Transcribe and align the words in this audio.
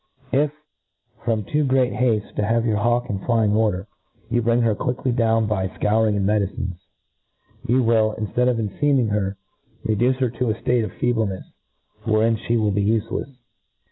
If, 0.31 0.51
from 1.23 1.43
too 1.43 1.63
great 1.63 1.93
haftc 1.93 2.35
to 2.35 2.43
have 2.43 2.65
your 2.65 2.77
hawk 2.77 3.07
in 3.11 3.19
flying 3.23 3.53
order, 3.53 3.85
you 4.31 4.41
bring 4.41 4.63
her 4.63 4.73
quickly 4.73 5.11
.down 5.11 5.45
by 5.45 5.67
fcouring 5.67 6.15
and 6.17 6.25
medicines, 6.25 6.83
you 7.67 7.83
wiH* 7.83 8.17
inftead 8.19 8.49
of 8.49 8.57
en* 8.59 8.75
Teaming 8.79 9.09
her, 9.09 9.37
reduce 9.85 10.17
her 10.17 10.31
to 10.31 10.49
a 10.49 10.55
ftate 10.55 10.83
of 10.83 10.91
fcebleneft, 10.93 11.43
wherein 12.05 12.35
flic 12.35 12.57
will 12.59 12.71
be 12.71 12.83
ufelcfe. 12.83 13.35